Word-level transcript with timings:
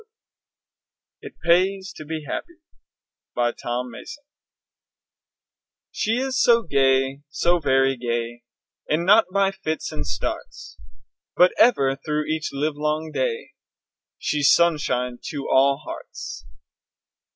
IT 1.21 1.33
PAYS 1.45 1.93
TO 1.95 2.05
BE 2.05 2.23
HAPPY 2.27 2.55
BY 3.35 3.51
TOM 3.51 3.91
MASSON 3.91 4.23
She 5.91 6.13
is 6.17 6.41
so 6.41 6.63
gay, 6.63 7.21
so 7.29 7.59
very 7.59 7.95
gay, 7.97 8.41
And 8.89 9.05
not 9.05 9.25
by 9.31 9.51
fits 9.51 9.91
and 9.91 10.07
starts, 10.07 10.79
But 11.37 11.53
ever, 11.59 11.95
through 12.03 12.25
each 12.25 12.49
livelong 12.51 13.11
day 13.13 13.51
She's 14.17 14.51
sunshine 14.51 15.19
to 15.29 15.47
all 15.47 15.77
hearts. 15.85 16.47